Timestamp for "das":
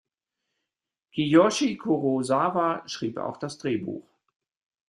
3.37-3.59